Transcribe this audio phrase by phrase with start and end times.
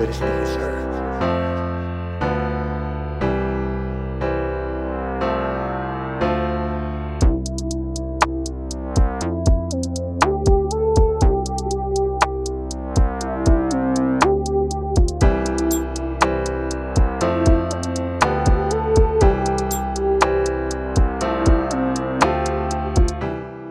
[0.00, 0.86] better speak it, sir.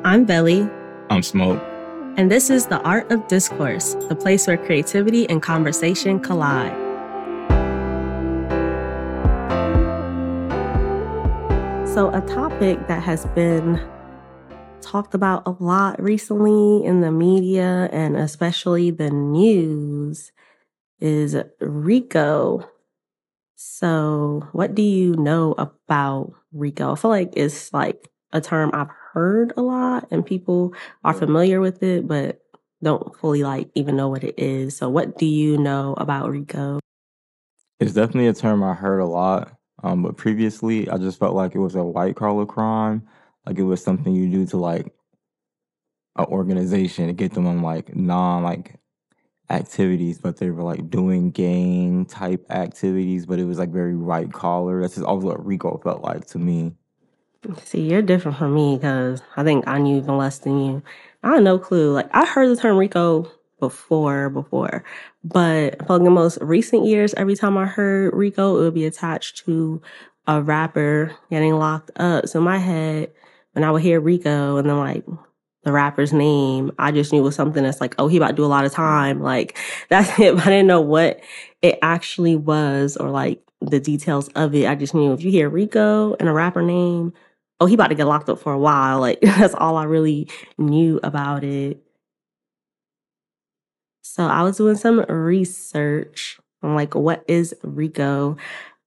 [0.05, 0.69] I'm Veli,
[1.09, 1.68] I'm Smoke.
[2.19, 6.75] And this is The Art of Discourse, the place where creativity and conversation collide.
[11.87, 13.79] So, a topic that has been
[14.81, 20.33] talked about a lot recently in the media and especially the news
[20.99, 22.69] is RICO.
[23.55, 26.91] So, what do you know about RICO?
[26.91, 30.73] I feel like it's like a term I've heard a lot and people
[31.03, 32.41] are familiar with it, but
[32.81, 34.77] don't fully like even know what it is.
[34.77, 36.79] So, what do you know about RICO?
[37.79, 39.55] It's definitely a term I heard a lot.
[39.83, 43.07] Um, but previously, I just felt like it was a white collar crime.
[43.45, 44.93] Like it was something you do to like
[46.17, 48.75] an organization to get them on like non like
[49.49, 54.31] activities, but they were like doing gang type activities, but it was like very white
[54.33, 54.81] collar.
[54.81, 56.73] That's just always what Rico felt like to me.
[57.63, 60.83] See, you're different from me because I think I knew even less than you.
[61.23, 61.93] I had no clue.
[61.93, 64.83] Like I heard the term RICO before, before,
[65.23, 69.45] but for the most recent years, every time I heard RICO, it would be attached
[69.45, 69.81] to
[70.27, 72.27] a rapper getting locked up.
[72.27, 73.11] So in my head,
[73.53, 75.05] when I would hear RICO and then like
[75.63, 78.35] the rapper's name, I just knew it was something that's like, oh, he about to
[78.35, 79.21] do a lot of time.
[79.21, 79.57] Like
[79.89, 80.35] that's it.
[80.35, 81.21] But I didn't know what
[81.61, 84.67] it actually was or like the details of it.
[84.67, 87.13] I just knew if you hear Rico and a rapper name,
[87.59, 88.99] oh, he about to get locked up for a while.
[88.99, 91.81] Like that's all I really knew about it.
[94.01, 98.37] So I was doing some research on like what is RICO,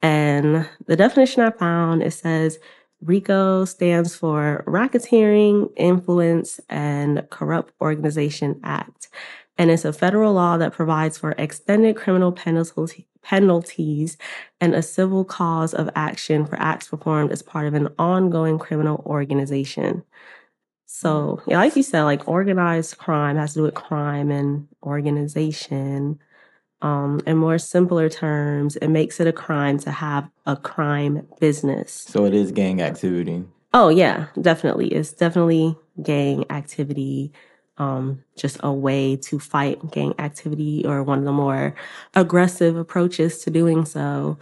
[0.02, 2.58] and the definition I found it says
[3.02, 9.08] RICO stands for Racketeering, Influence, and Corrupt Organization Act.
[9.58, 14.16] And it's a federal law that provides for extended criminal penalty, penalties
[14.60, 19.02] and a civil cause of action for acts performed as part of an ongoing criminal
[19.06, 20.04] organization.
[20.86, 26.18] So, yeah, like you said, like organized crime has to do with crime and organization.
[26.82, 31.92] Um, in more simpler terms, it makes it a crime to have a crime business.
[31.92, 33.44] So it is gang activity.
[33.72, 34.88] Oh yeah, definitely.
[34.88, 37.32] It's definitely gang activity.
[37.82, 41.74] Um, just a way to fight gang activity or one of the more
[42.14, 44.38] aggressive approaches to doing so.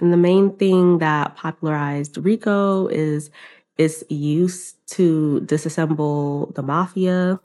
[0.00, 3.30] And the main thing that popularized RICO is
[3.78, 7.40] its use to disassemble the mafia.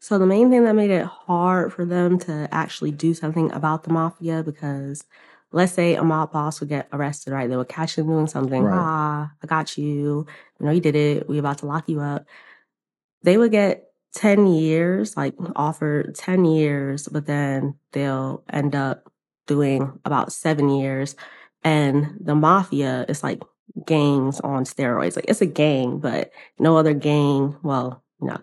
[0.00, 3.84] So the main thing that made it hard for them to actually do something about
[3.84, 5.04] the mafia because
[5.52, 7.48] let's say a mob boss would get arrested, right?
[7.48, 8.62] They would catch him doing something.
[8.62, 8.78] Right.
[8.78, 10.26] Ah, I got you.
[10.60, 11.28] You know, you did it.
[11.28, 12.26] We about to lock you up.
[13.28, 19.12] They would get 10 years, like offered 10 years, but then they'll end up
[19.46, 21.14] doing about seven years.
[21.62, 23.42] And the mafia is like
[23.84, 25.14] gangs on steroids.
[25.14, 27.54] Like it's a gang, but no other gang.
[27.62, 28.38] Well, you know,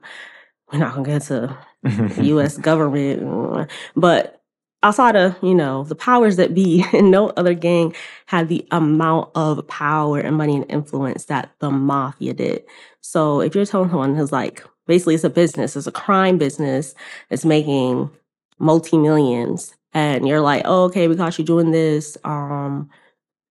[0.72, 2.56] we're not gonna get to the U.S.
[2.70, 4.40] government, but
[4.86, 7.94] outside you know the powers that be, and no other gang
[8.28, 12.64] had the amount of power and money and influence that the mafia did.
[13.02, 16.94] So if you're telling someone who's like basically it's a business, it's a crime business,
[17.30, 18.12] it's making
[18.60, 22.18] multi millions, and you're like, oh, okay, we caught you doing this.
[22.24, 22.90] Um,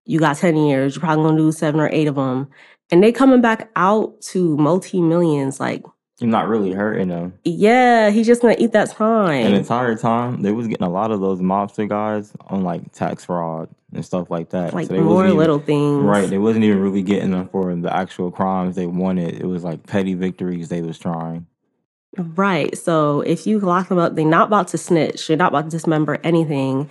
[0.07, 0.95] you got ten years.
[0.95, 2.49] You're probably gonna do seven or eight of them,
[2.93, 5.59] and they coming back out to multi millions.
[5.59, 5.83] Like,
[6.21, 7.35] You're not really hurting them.
[7.45, 9.47] yeah, he's just gonna eat that time.
[9.47, 13.25] An entire time, they was getting a lot of those mobster guys on like tax
[13.25, 14.73] fraud and stuff like that.
[14.75, 16.03] Like So they more even- little things.
[16.05, 19.35] Right, they wasn't even really getting them for the actual crimes they wanted.
[19.41, 21.47] It was like petty victories they was trying.
[22.17, 22.79] Right.
[22.79, 25.27] So if you lock them up, they're not about to snitch.
[25.27, 26.89] They're not about to dismember anything.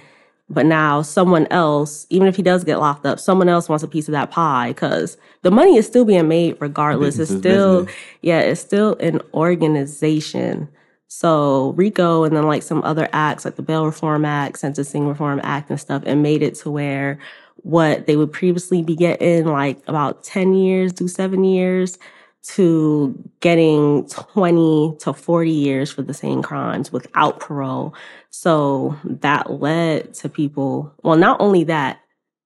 [0.49, 3.87] But now someone else, even if he does get locked up, someone else wants a
[3.87, 7.17] piece of that pie because the money is still being made regardless.
[7.17, 7.95] Business it's still, business.
[8.21, 10.67] yeah, it's still an organization.
[11.07, 15.39] So RICO and then like some other acts like the Bail Reform Act, Sentencing Reform
[15.43, 17.19] Act and stuff, and made it to where
[17.57, 21.97] what they would previously be getting like about 10 years to seven years
[22.43, 27.95] to getting 20 to 40 years for the same crimes without parole.
[28.31, 31.99] So that led to people, well, not only that,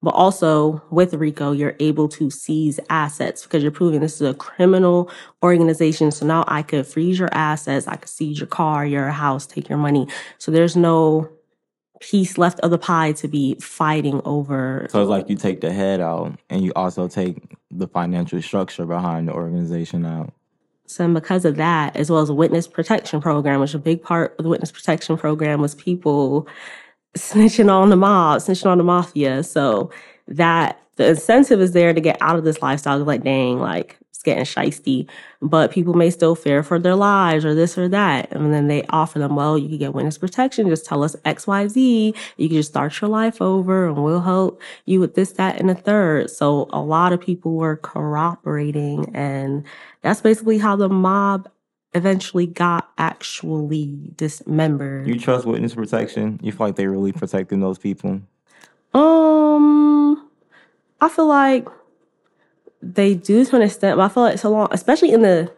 [0.03, 4.33] But also with RICO, you're able to seize assets because you're proving this is a
[4.35, 5.09] criminal
[5.43, 6.11] organization.
[6.11, 9.67] So now I could freeze your assets, I could seize your car, your house, take
[9.67, 10.07] your money.
[10.37, 11.27] So there's no
[11.99, 14.87] piece left of the pie to be fighting over.
[14.89, 18.85] So it's like you take the head out and you also take the financial structure
[18.85, 20.33] behind the organization out.
[20.85, 24.01] So and because of that, as well as a witness protection program, which a big
[24.01, 26.47] part of the witness protection program was people
[27.15, 29.43] snitching on the mob, snitching on the mafia.
[29.43, 29.91] So
[30.27, 32.99] that the incentive is there to get out of this lifestyle.
[32.99, 33.97] Like, dang, like
[34.27, 35.07] getting shisty,
[35.41, 38.31] but people may still fear for their lives or this or that.
[38.31, 40.67] And then they offer them, well, you can get witness protection.
[40.67, 42.13] Just tell us X, Y, Z.
[42.35, 45.69] You can just start your life over and we'll help you with this, that, and
[45.69, 46.29] the third.
[46.29, 49.63] So a lot of people were cooperating and
[50.01, 51.49] that's basically how the mob
[51.93, 55.07] eventually got actually dismembered.
[55.07, 56.39] You trust witness protection?
[56.43, 58.21] You feel like they're really protecting those people?
[58.93, 60.29] Um,
[60.99, 61.67] I feel like
[62.81, 65.51] they do to an extent, but I feel like so long, especially in the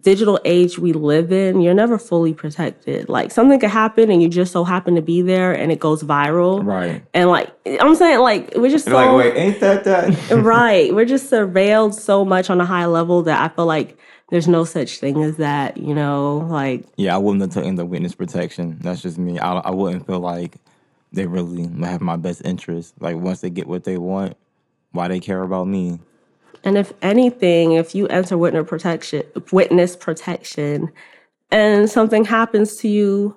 [0.00, 3.08] digital age we live in, you're never fully protected.
[3.08, 6.02] Like something could happen and you just so happen to be there and it goes
[6.02, 6.64] viral.
[6.64, 7.04] Right.
[7.12, 10.30] And like I'm saying, like we're just so like, wait, ain't that that?
[10.42, 10.94] right.
[10.94, 13.98] We're just surveilled so much on a high level that I feel like
[14.30, 17.84] there's no such thing as that, you know, like yeah, I wouldn't have taken the
[17.84, 18.78] witness protection.
[18.80, 19.38] That's just me.
[19.38, 20.56] I, I wouldn't feel like
[21.12, 22.94] they really have my best interest.
[23.00, 24.36] Like once they get what they want,
[24.92, 26.00] why they care about me?
[26.64, 29.22] And if anything, if you enter witness protection,
[29.52, 30.90] witness protection,
[31.50, 33.36] and something happens to you,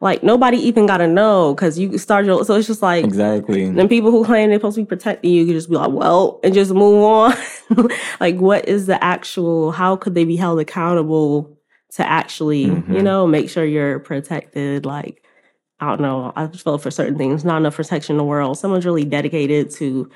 [0.00, 2.44] like nobody even got to know because you start your.
[2.44, 3.70] So it's just like Exactly.
[3.70, 6.38] then people who claim they're supposed to be protecting you can just be like, well,
[6.44, 7.34] and just move on.
[8.20, 9.72] like, what is the actual?
[9.72, 11.58] How could they be held accountable
[11.92, 13.02] to actually, you Mhm.
[13.02, 14.84] know, make sure you're protected?
[14.84, 15.22] Like,
[15.80, 16.30] I don't know.
[16.36, 18.58] I just feel for certain things, not enough protection in the world.
[18.58, 20.10] Someone's really dedicated to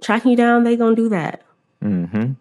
[0.00, 0.62] tracking you down.
[0.62, 1.42] They gonna do that.
[1.84, 2.32] Mm-hmm.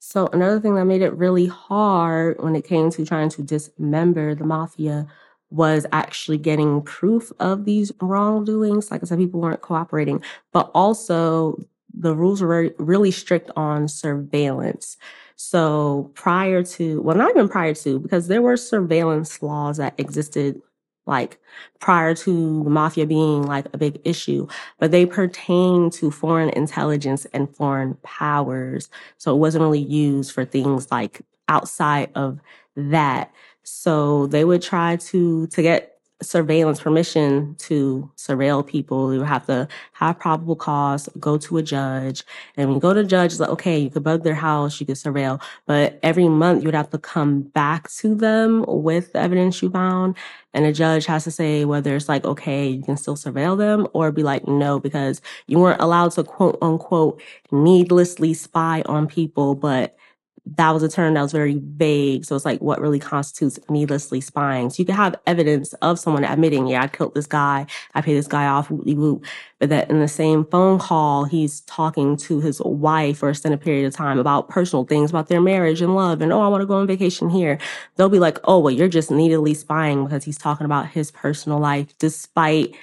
[0.00, 4.34] So another thing that made it really hard when it came to trying to dismember
[4.34, 5.06] the mafia
[5.50, 8.90] was actually getting proof of these wrongdoings.
[8.90, 10.22] Like I said, people weren't cooperating,
[10.52, 11.58] but also
[11.92, 14.96] the rules were really strict on surveillance.
[15.36, 20.60] So prior to, well, not even prior to, because there were surveillance laws that existed
[21.06, 21.38] like
[21.80, 24.46] prior to the mafia being like a big issue,
[24.78, 28.88] but they pertain to foreign intelligence and foreign powers.
[29.18, 32.40] So it wasn't really used for things like outside of
[32.76, 33.32] that.
[33.62, 39.12] So they would try to to get surveillance permission to surveil people.
[39.12, 42.24] You have to have probable cause, go to a judge.
[42.56, 44.80] And when you go to a judge, it's like, okay, you could bug their house,
[44.80, 45.42] you could surveil.
[45.66, 49.70] But every month you would have to come back to them with the evidence you
[49.70, 50.16] found.
[50.54, 53.88] And a judge has to say whether it's like, okay, you can still surveil them
[53.92, 57.20] or be like, no, because you weren't allowed to quote unquote
[57.50, 59.96] needlessly spy on people, but
[60.46, 62.24] that was a term that was very vague.
[62.24, 64.68] So it's like what really constitutes needlessly spying.
[64.68, 68.16] So you can have evidence of someone admitting, yeah, I killed this guy, I paid
[68.16, 68.70] this guy off.
[68.70, 73.62] But that in the same phone call, he's talking to his wife for a extended
[73.62, 76.60] period of time about personal things, about their marriage and love, and oh, I want
[76.60, 77.58] to go on vacation here.
[77.96, 81.58] They'll be like, oh, well, you're just needlessly spying because he's talking about his personal
[81.58, 82.74] life, despite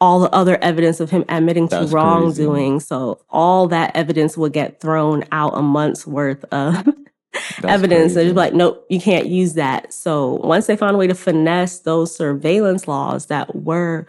[0.00, 1.94] all the other evidence of him admitting to That's crazy.
[1.94, 2.80] wrongdoing.
[2.80, 6.86] So all that evidence would get thrown out a month's worth of
[7.64, 8.14] evidence.
[8.14, 8.24] Crazy.
[8.28, 9.92] just like, nope, you can't use that.
[9.92, 14.06] So once they found a way to finesse those surveillance laws that were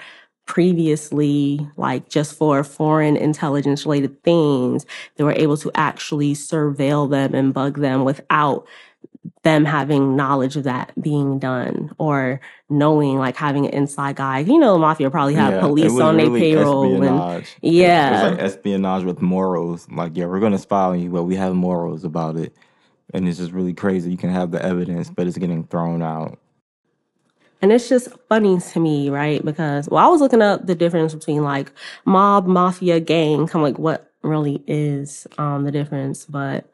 [0.48, 7.34] previously like just for foreign intelligence related things, they were able to actually surveil them
[7.34, 8.68] and bug them without
[9.44, 12.40] them having knowledge of that being done or
[12.70, 14.40] knowing like having an inside guy.
[14.40, 17.56] You know, mafia probably have Yeah, police on their really payroll and espionage.
[17.62, 18.12] It yeah.
[18.12, 19.88] was like espionage with morals.
[19.90, 22.56] Like, yeah, we're gonna spy on you, but we have morals about it.
[23.14, 24.12] And it's just really crazy.
[24.12, 26.40] You can have the evidence, but it's getting thrown out.
[27.62, 29.44] And it's just funny to me, right?
[29.44, 31.72] Because well, I was looking up the difference between like
[32.06, 36.26] mob, mafia, gang, kind of like what really is um the difference.
[36.26, 36.70] But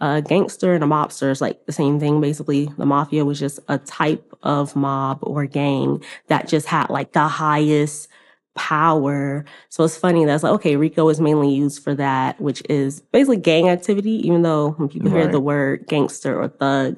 [0.00, 2.66] a gangster and a mobster is like the same thing basically.
[2.78, 7.26] The mafia was just a type of mob or gang that just had like the
[7.26, 8.08] highest
[8.54, 9.44] power.
[9.68, 13.36] So it's funny that's like, okay, Rico is mainly used for that, which is basically
[13.38, 16.96] gang activity, even though when people hear the word gangster or thug,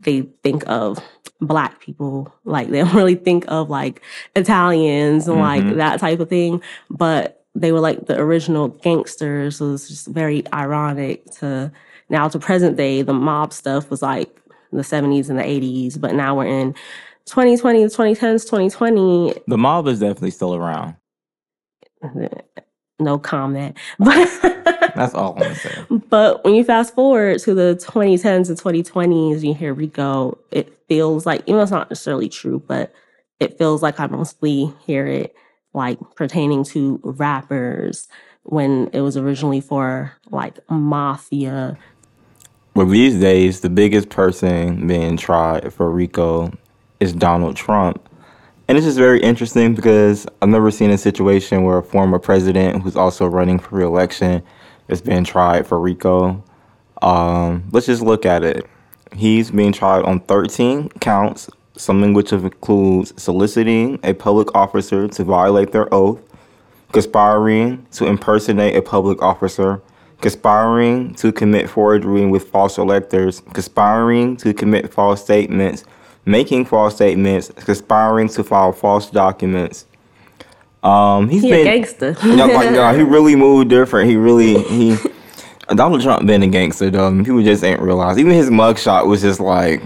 [0.00, 0.98] they think of
[1.40, 2.32] black people.
[2.44, 4.02] Like they don't really think of like
[4.34, 5.76] Italians and like Mhm.
[5.76, 6.62] that type of thing.
[6.90, 9.56] But they were like the original gangsters.
[9.56, 11.72] So it's just very ironic to
[12.08, 14.34] now to present day, the mob stuff was like
[14.72, 16.00] the 70s and the 80s.
[16.00, 16.74] But now we're in
[17.26, 19.34] 2020, 2010s, 2020.
[19.46, 20.96] The mob is definitely still around.
[22.98, 23.76] no comment.
[23.98, 25.84] But That's all I'm gonna say.
[26.08, 31.26] but when you fast forward to the 2010s and 2020s, you hear Rico, it feels
[31.26, 32.94] like, even though it's not necessarily true, but
[33.40, 35.34] it feels like I mostly hear it
[35.74, 38.08] like pertaining to rappers
[38.44, 41.76] when it was originally for like mafia.
[42.76, 46.52] Well, these days, the biggest person being tried for RICO
[47.00, 48.06] is Donald Trump.
[48.68, 52.82] And it's just very interesting because I've never seen a situation where a former president
[52.82, 54.42] who's also running for reelection
[54.88, 56.44] is being tried for RICO.
[57.00, 58.66] Um, let's just look at it.
[59.14, 65.72] He's being tried on 13 counts, something which includes soliciting a public officer to violate
[65.72, 66.20] their oath,
[66.92, 69.80] conspiring to impersonate a public officer,
[70.20, 75.84] conspiring to commit forgery with false electors, conspiring to commit false statements,
[76.24, 79.86] making false statements, conspiring to file false documents.
[80.82, 82.16] Um, he's He been a gangster.
[82.24, 84.08] yeah, like, nah, he really moved different.
[84.08, 84.96] He really he
[85.74, 87.10] Donald Trump been a gangster though.
[87.24, 88.18] People just ain't realize.
[88.18, 89.82] Even his mugshot was just like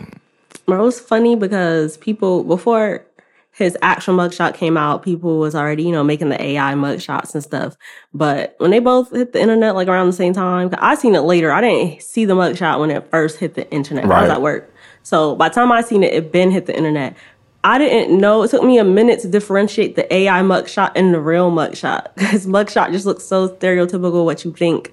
[0.67, 3.05] Bro, it was funny because people before
[3.53, 7.43] his actual mugshot came out, people was already, you know, making the AI mugshots and
[7.43, 7.77] stuff.
[8.15, 11.21] But when they both hit the internet like around the same time, I seen it
[11.23, 11.51] later.
[11.53, 14.05] I didn't see the mugshot when it first hit the internet.
[14.05, 14.31] I was Right.
[14.31, 14.73] at work.
[15.03, 17.17] So by the time I seen it, it been hit the internet.
[17.63, 18.43] I didn't know.
[18.43, 22.47] It took me a minute to differentiate the AI mugshot and the real mugshot because
[22.47, 24.93] mugshot just looks so stereotypical what you think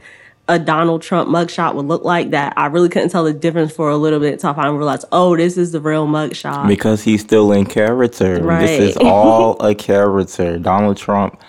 [0.50, 3.90] a Donald Trump mugshot would look like that I really couldn't tell the difference for
[3.90, 6.68] a little bit until I finally realized, oh, this is the real mugshot.
[6.68, 8.42] because he's still in character.
[8.42, 8.66] Right.
[8.66, 10.58] This is all a character.
[10.58, 11.42] Donald Trump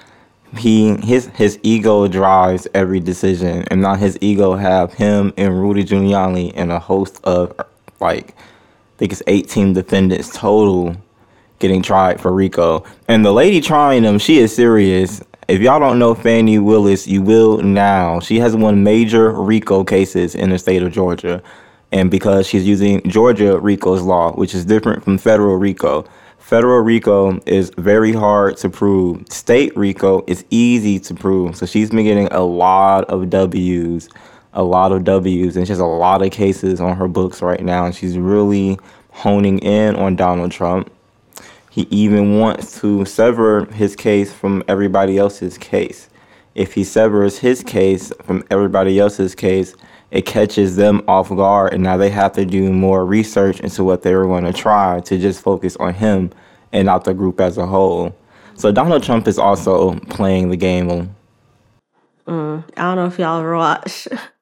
[0.57, 5.85] he his his ego drives every decision and not his ego have him and Rudy
[5.85, 7.53] Giuliani and a host of
[8.01, 10.97] like I think it's 18 defendants total
[11.59, 12.85] getting tried for RICO.
[13.09, 15.23] And the lady trying them, she is serious.
[15.49, 18.21] If y'all don't know Fani Willis, you will now.
[18.21, 21.43] She has won major RICO cases in the state of Georgia.
[21.91, 26.05] And because she's using Georgia RICO's law, which is different from federal RICO.
[26.37, 29.25] Federal RICO is very hard to prove.
[29.31, 31.57] State RICO is easy to prove.
[31.57, 34.11] So she's been getting a lot of W's,
[34.53, 37.65] a lot of W's, and she has a lot of cases on her books right
[37.65, 37.87] now.
[37.87, 38.79] And she's really
[39.13, 40.93] honing in on Donald Trump.
[41.79, 46.09] He even wants to sever his case from everybody else's case.
[46.57, 49.77] If he severs his case from everybody else's case,
[50.11, 54.03] it catches them off guard, and now they have to do more research into what
[54.03, 56.33] they were going to try to just focus on him
[56.73, 58.13] and not the group as a whole.
[58.57, 61.15] So Donald Trump is also playing the game.
[62.27, 64.09] Mm, I don't know if y'all watch.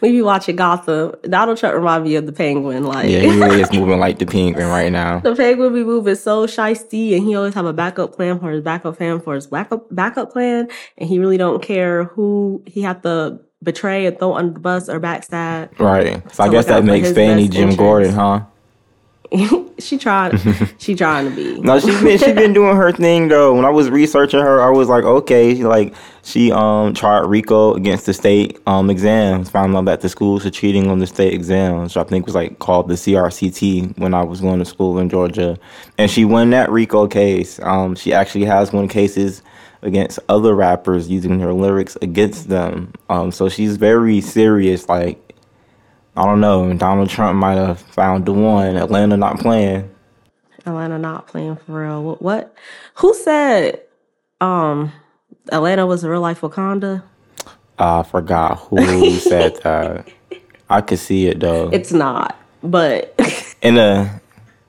[0.00, 1.14] we be watching Gotham.
[1.22, 2.84] Donald Trump remind me of the Penguin.
[2.84, 5.20] Like Yeah, he really is moving like the penguin right now.
[5.20, 8.62] the Penguin be moving so shisty, and he always have a backup plan for his
[8.62, 13.02] backup plan for his backup backup plan, and he really don't care who he have
[13.02, 15.78] to betray and throw under the bus or backstab.
[15.78, 16.22] Right.
[16.32, 17.78] So I guess that makes Fani Jim interest.
[17.78, 18.40] Gordon, huh?
[19.78, 20.36] she trying,
[20.78, 21.60] she trying to be.
[21.60, 23.54] No, she's been she been doing her thing though.
[23.54, 27.74] When I was researching her, I was like, okay, she, like she um tried RICO
[27.74, 29.48] against the state um exams.
[29.50, 32.34] Found out that the schools are cheating on the state exams, which I think was
[32.34, 35.56] like called the CRCT when I was going to school in Georgia,
[35.96, 37.60] and she won that RICO case.
[37.60, 39.42] Um, she actually has won cases
[39.82, 42.92] against other rappers using her lyrics against them.
[43.08, 44.88] Um, so she's very serious.
[44.88, 45.29] Like
[46.16, 48.76] I don't know, Donald Trump might have found the one.
[48.76, 49.90] Atlanta not playing.
[50.66, 52.02] Atlanta not playing for real.
[52.02, 52.22] What?
[52.22, 52.54] what?
[52.96, 53.82] Who said
[54.40, 54.92] um
[55.52, 57.02] Atlanta was a real life Wakanda?
[57.78, 60.08] I forgot who said that.
[60.68, 61.70] I could see it though.
[61.72, 63.14] It's not, but
[63.62, 64.20] in a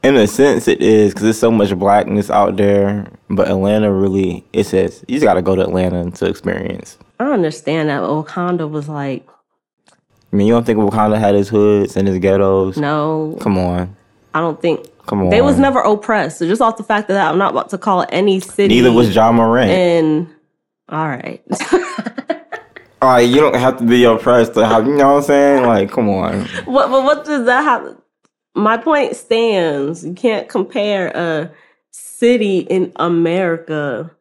[0.04, 3.08] in a sense, it is because there's so much blackness out there.
[3.30, 6.98] But Atlanta really, it says you just got to go to Atlanta to experience.
[7.20, 9.28] I understand that Wakanda was like,
[10.32, 12.78] I mean, you don't think Wakanda had his hoods and his ghettos?
[12.78, 13.96] no, Come on,
[14.34, 15.30] I don't think come on.
[15.30, 16.40] they was never oppressed.
[16.40, 18.76] So just off the fact that I'm not about to call any city.
[18.76, 19.70] Neither was John Morant.
[19.72, 20.28] And
[20.90, 21.44] all right,
[23.02, 24.86] All right, you don't have to be oppressed to have.
[24.86, 25.66] You know what I'm saying?
[25.66, 26.42] Like, come on.
[26.66, 26.90] what?
[26.92, 27.98] But what does that have?
[28.54, 30.06] My point stands.
[30.06, 31.52] You can't compare a
[31.90, 34.12] city in America,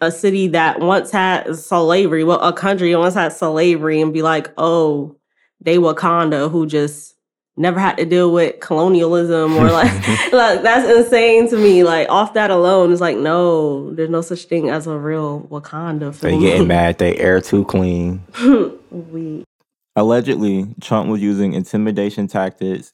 [0.00, 4.52] a city that once had slavery, well, a country once had slavery, and be like,
[4.58, 5.16] oh,
[5.60, 7.14] they Wakanda who just
[7.56, 9.90] never had to deal with colonialism or like,
[10.32, 11.82] like that's insane to me.
[11.82, 16.14] Like off that alone, it's like no, there's no such thing as a real Wakanda.
[16.14, 16.98] For They getting mad.
[16.98, 18.22] They air too clean.
[18.90, 19.44] we
[19.96, 22.92] Allegedly, Trump was using intimidation tactics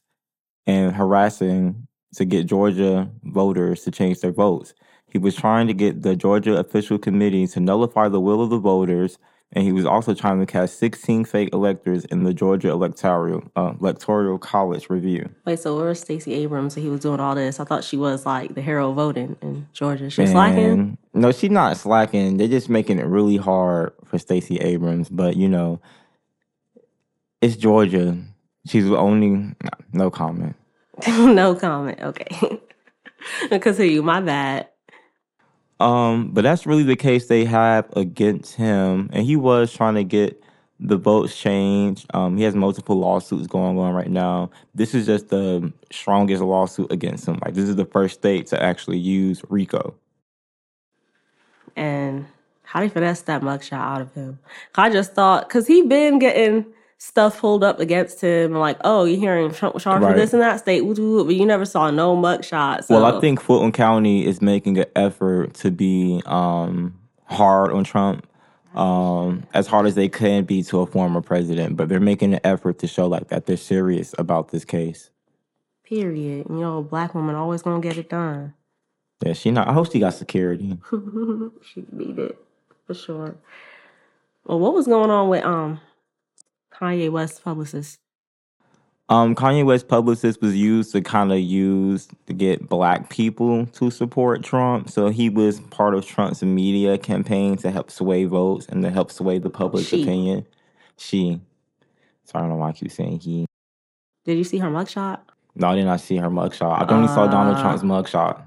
[0.69, 4.73] and harassing to get Georgia voters to change their votes.
[5.13, 8.59] He was trying to get the Georgia official committee to nullify the will of the
[8.59, 9.19] voters,
[9.53, 13.75] and he was also trying to cast 16 fake electors in the Georgia electoral uh,
[13.79, 15.29] electoral college review.
[15.45, 17.61] Wait, so where was Stacey Abrams he was doing all this?
[17.61, 20.09] I thought she was like the hero of voting in Georgia.
[20.09, 20.97] She was slacking.
[21.13, 22.39] No, she's not slacking.
[22.39, 25.11] They're just making it really hard for Stacey Abrams.
[25.11, 25.79] But you know,
[27.43, 28.17] it's Georgia.
[28.67, 29.55] She's the only
[29.93, 30.57] no comment.
[31.07, 32.01] no comment.
[32.01, 32.61] Okay.
[33.51, 34.69] because of you, My bad.
[35.83, 40.05] Um, but that's really the case they have against him, and he was trying to
[40.05, 40.41] get
[40.79, 42.07] the votes changed.
[42.15, 44.51] Um, he has multiple lawsuits going on right now.
[44.77, 47.41] This is just the strongest lawsuit against him.
[47.45, 49.95] Like this is the first state to actually use RICO.
[51.75, 52.27] And
[52.63, 54.39] how do you finesse that mugshot out of him?
[54.77, 56.65] I just thought because he been getting
[57.03, 60.13] stuff pulled up against him, like, oh, you're hearing Trump was charged Right.
[60.13, 60.97] for this and that state, but
[61.35, 62.85] you never saw no mugshot.
[62.85, 62.95] So.
[62.95, 68.25] Well, I think Fulton County is making an effort to be um, hard on Trump,
[68.77, 71.77] um, as hard as they can be to a former president.
[71.77, 75.11] But they're making an effort to show like that they're serious about this case.
[75.83, 76.47] period.
[76.49, 78.55] You know, a black woman always gonna get it done.
[79.27, 79.67] Yeah, she not.
[79.67, 80.79] I hope she got security.
[81.63, 82.39] she beat it
[82.87, 83.35] for sure.
[84.47, 85.81] Well, what was going on with um
[86.73, 87.99] Kanye West publicist?
[89.09, 93.91] Um, Kanye West publicist was used to kind of use to get black people to
[93.91, 94.89] support Trump.
[94.89, 99.11] So he was part of Trump's media campaign to help sway votes and to help
[99.11, 100.03] sway the public's She.
[100.03, 100.47] opinion.
[100.97, 101.41] She.
[102.25, 103.45] So I don't know why I keep saying he.
[104.25, 105.21] Did you see her mugshot?
[105.57, 106.81] No, I did not see her mugshot.
[106.89, 108.41] I only saw Donald Uh, Trump's mugshot.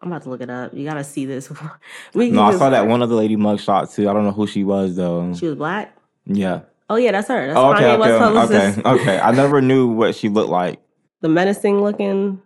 [0.00, 0.72] I'm about to look it up.
[0.74, 1.52] You gotta see this.
[2.14, 4.08] we No, I saw that one other lady mugshot too.
[4.08, 5.34] I don't know who she was though.
[5.34, 5.94] She was black.
[6.24, 6.62] Yeah.
[6.90, 7.46] Oh yeah, that's her.
[7.46, 9.20] That's Oh, okay, Kanye West okay, okay, okay.
[9.20, 10.80] I never knew what she looked like.
[11.20, 12.42] The menacing looking.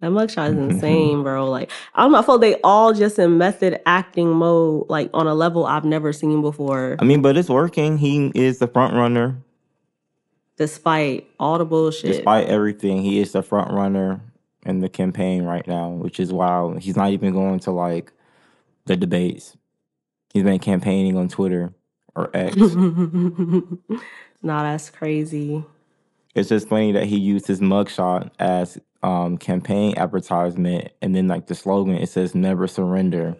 [0.00, 0.70] That mugshot is mm-hmm, mm-hmm.
[0.70, 1.50] insane, bro.
[1.50, 5.66] Like I'm not feel they all just in method acting mode, like on a level
[5.66, 6.96] I've never seen before.
[6.98, 7.98] I mean, but it's working.
[7.98, 9.36] He is the front runner.
[10.56, 12.12] Despite all the bullshit.
[12.12, 14.22] Despite everything, he is the front runner
[14.64, 16.80] in the campaign right now, which is wild.
[16.80, 18.10] He's not even going to like
[18.86, 19.54] the debates.
[20.32, 21.74] He's been campaigning on Twitter
[22.16, 22.56] or X.
[24.42, 25.64] nah, that's crazy.
[26.34, 31.46] it's just funny that he used his mugshot as um, campaign advertisement, and then like
[31.46, 33.36] the slogan it says "Never surrender."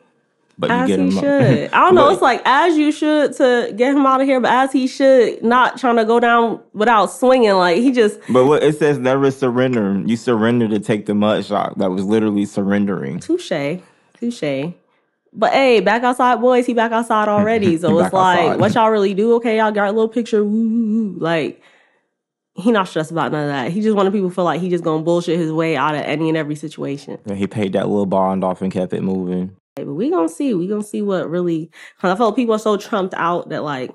[0.57, 1.21] But As you get he him.
[1.21, 1.71] should.
[1.73, 2.11] I don't know.
[2.11, 5.43] It's like as you should to get him out of here, but as he should,
[5.43, 7.51] not trying to go down without swinging.
[7.55, 10.01] Like he just But what it says never surrender.
[10.07, 11.77] You surrender to take the mugshot.
[11.79, 13.19] That was literally surrendering.
[13.19, 13.81] touche,
[14.21, 14.75] touche.
[15.35, 16.65] But hey, back outside, boys.
[16.65, 17.77] He back outside already.
[17.85, 18.61] So it's like, outside.
[18.61, 19.35] what y'all really do?
[19.35, 20.45] Okay, y'all got a little picture.
[20.45, 21.19] Woo, woo, woo.
[21.19, 21.61] Like
[22.55, 23.73] he not stressed about none of that.
[23.73, 26.03] He just wanted people to feel like he just gonna bullshit his way out of
[26.03, 27.19] any and every situation.
[27.27, 29.57] And he paid that little bond off and kept it moving.
[29.75, 30.55] But we gonna see.
[30.55, 31.71] We gonna see what really.
[32.01, 33.91] Cause I felt people are so trumped out that like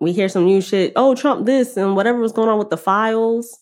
[0.00, 0.92] we hear some new shit.
[0.96, 3.60] Oh, Trump this and whatever was going on with the files.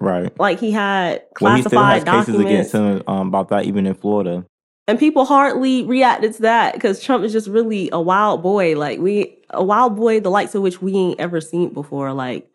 [0.00, 0.36] Right.
[0.40, 3.66] Like he had Well, he still has classified cases against documents, him um, about that,
[3.66, 4.46] even in Florida.
[4.88, 8.76] And people hardly reacted to that because Trump is just really a wild boy.
[8.76, 12.12] Like we, a wild boy, the likes of which we ain't ever seen before.
[12.12, 12.48] Like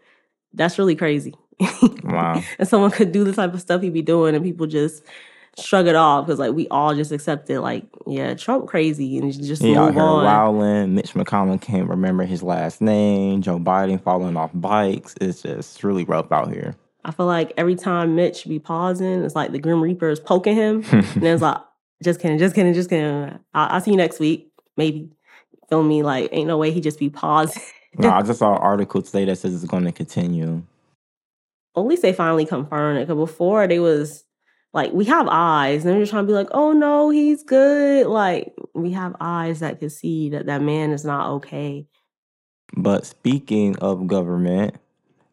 [0.54, 1.34] that's really crazy.
[2.04, 2.42] Wow.
[2.58, 5.04] and someone could do the type of stuff he be doing, and people just
[5.60, 7.60] shrug it off because like we all just accept it.
[7.62, 10.24] Like yeah, Trump crazy and just He out move here on.
[10.24, 10.96] wilding.
[10.96, 13.42] Mitch McConnell can't remember his last name.
[13.42, 15.16] Joe Biden falling off bikes.
[15.20, 16.76] It's just really rough out here.
[17.04, 20.56] I feel like every time Mitch be pausing, it's like the Grim Reaper is poking
[20.56, 20.84] him.
[20.92, 21.58] and it's like,
[22.04, 23.40] just kidding, just kidding, just kidding.
[23.54, 24.52] I'll, I'll see you next week.
[24.76, 25.10] Maybe.
[25.70, 26.04] Feel me?
[26.04, 27.58] Like, ain't no way he just be paused.
[27.98, 30.64] no, I just saw an article today that says it's going to continue.
[31.76, 33.08] At least they finally confirmed it.
[33.08, 34.24] Because before they was
[34.74, 35.84] like, we have eyes.
[35.84, 38.08] And they're just trying to be like, oh no, he's good.
[38.08, 41.88] Like, we have eyes that can see that that man is not okay.
[42.76, 44.76] But speaking of government,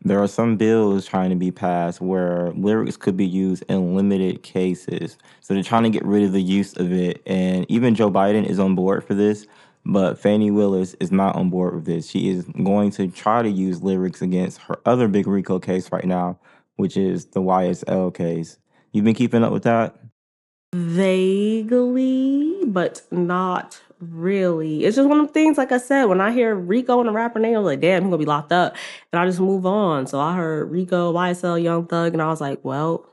[0.05, 4.43] there are some bills trying to be passed where lyrics could be used in limited
[4.43, 5.17] cases.
[5.41, 7.23] So they're trying to get rid of the use of it.
[7.27, 9.47] And even Joe Biden is on board for this,
[9.87, 12.11] but Fani Willis is not on board with this.
[12.11, 16.05] She is going to try to use lyrics against her other big RICO case right
[16.05, 16.39] now,
[16.77, 18.59] which is the YSL case.
[18.93, 19.97] You've been keeping up with that?
[20.75, 24.85] Vaguely, but not really.
[24.85, 27.13] It's just one of the things, like I said, when I hear Rico and a
[27.13, 28.75] rapper name, I'm like, damn, he's gonna be locked up.
[29.13, 30.07] And I just move on.
[30.07, 33.07] So I heard Rico, YSL, Young Thug, and I was like, well,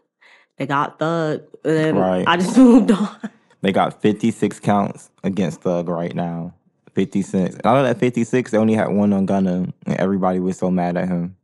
[0.58, 1.44] they got Thug.
[1.64, 2.28] And then Right.
[2.28, 3.16] I just moved on.
[3.62, 6.54] They got 56 counts against Thug right now.
[6.96, 7.56] 56.
[7.56, 10.72] And out of that 56, they only had one on Gunna, and everybody was so
[10.72, 11.36] mad at him.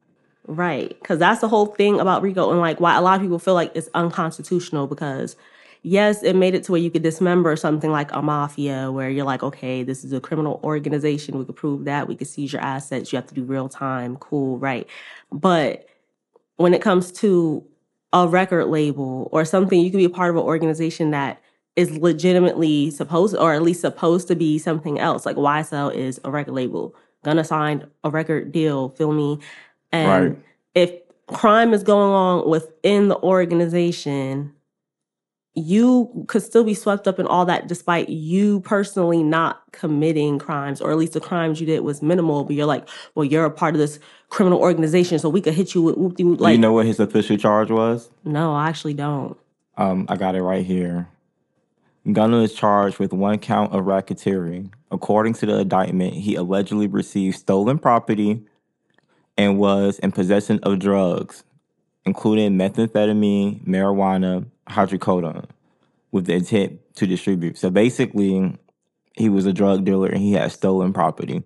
[0.48, 0.90] Right.
[1.00, 3.54] Because that's the whole thing about RICO and like why a lot of people feel
[3.54, 5.36] like it's unconstitutional because
[5.84, 9.26] yes, it made it to where you could dismember something like a mafia, where you're
[9.26, 11.38] like, okay, this is a criminal organization.
[11.38, 12.08] We could prove that.
[12.08, 13.12] We could seize your assets.
[13.12, 14.18] You have to do real time.
[14.18, 14.88] Cool, right?
[15.32, 15.88] But
[16.58, 17.64] when it comes to
[18.14, 21.42] a record label or something, you can be a part of an organization that
[21.76, 25.26] is legitimately supposed, or at least supposed to be something else.
[25.26, 26.96] Like YSL is a record label.
[27.24, 29.40] gonna sign a record deal, feel me?
[29.92, 30.40] And Right.
[30.76, 30.94] if
[31.28, 34.54] crime is going on within the organization,
[35.58, 40.80] you could still be swept up in all that despite you personally not committing crimes,
[40.82, 43.52] or at least the crimes you did was minimal, but you're like, well, you're a
[43.52, 46.38] part of this criminal organization, so we could hit you with whoop de whoop.
[46.38, 48.10] Do Like, you know what his official charge was?
[48.24, 49.38] no, I actually don't.
[49.78, 51.08] Um, I got it right here.
[52.12, 54.72] Gunna is charged with one count of racketeering.
[54.92, 58.44] According to the indictment, he allegedly received stolen property
[59.38, 61.44] and was in possession of drugs,
[62.06, 65.46] including methamphetamine, marijuana, hydrocodone,
[66.12, 67.58] with the intent to distribute.
[67.58, 68.58] So basically,
[69.14, 71.44] he was a drug dealer and he had stolen property.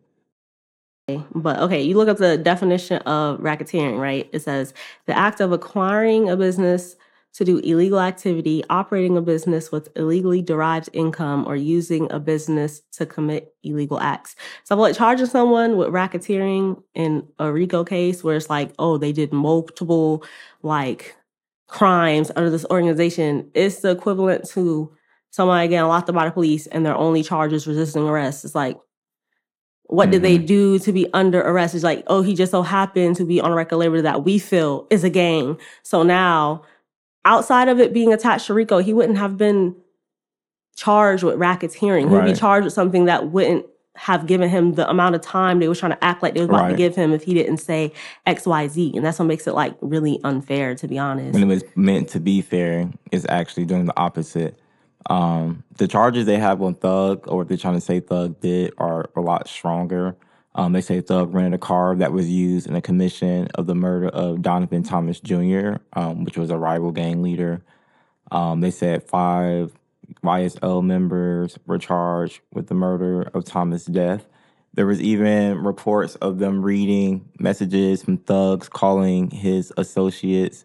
[1.33, 4.29] But okay, you look up the definition of racketeering, right?
[4.31, 4.73] It says
[5.07, 6.95] the act of acquiring a business
[7.33, 12.81] to do illegal activity, operating a business with illegally derived income, or using a business
[12.91, 14.35] to commit illegal acts.
[14.65, 19.13] So, like charging someone with racketeering in a RICO case where it's like, oh, they
[19.13, 20.23] did multiple
[20.61, 21.15] like
[21.71, 24.91] crimes under this organization, it's the equivalent to
[25.29, 28.43] somebody getting locked up by the police and their only charge is resisting arrest.
[28.43, 28.77] It's like,
[29.83, 30.45] what did they mm-hmm.
[30.45, 31.73] do to be under arrest?
[31.73, 34.37] It's like, oh, he just so happened to be on a record label that we
[34.37, 35.57] feel is a gang.
[35.83, 36.63] So now,
[37.23, 39.75] outside of it being attached to RICO, he wouldn't have been
[40.75, 42.09] charged with racketeering.
[42.09, 45.67] He'd be charged with something that wouldn't have given him the amount of time they
[45.67, 47.91] were trying to act like they was about to give him if he didn't say
[48.25, 48.93] X, Y, Z.
[48.95, 51.33] And that's what makes it like really unfair, to be honest.
[51.33, 54.57] when it was meant to be fair, is actually doing the opposite.
[55.09, 58.73] Um, the charges they have on Thug, or what they're trying to say Thug did,
[58.77, 60.15] are a lot stronger.
[60.55, 63.75] Um, they say Thug rented a car that was used in the commission of the
[63.75, 67.61] murder of Donovan Thomas Jr., um, which was a rival gang leader.
[68.31, 69.73] Um, they said five
[70.23, 74.27] YSL members were charged with the murder of Thomas' death.
[74.73, 80.63] There was even reports of them reading messages from thugs calling his associates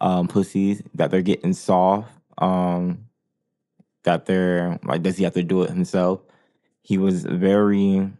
[0.00, 3.06] um, pussies, that they're getting soft, um,
[4.04, 6.20] that they're like, does he have to do it himself?
[6.82, 8.10] He was very,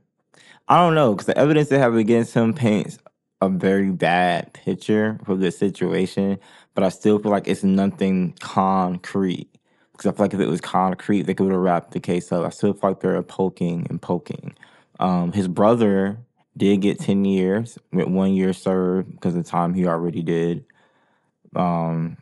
[0.69, 2.99] I don't know, because the evidence they have against him paints
[3.41, 6.39] a very bad picture for the situation,
[6.75, 9.49] but I still feel like it's nothing concrete.
[9.99, 12.47] Because I feel like if it was concrete, they could have wrapped the case up.
[12.47, 14.55] I still feel like they're poking and poking.
[15.01, 16.19] Um, his brother
[16.57, 20.65] did get 10 years with one year served because of the time he already did.
[21.57, 22.17] Um,